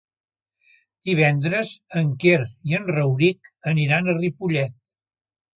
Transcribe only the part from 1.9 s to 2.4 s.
en Quer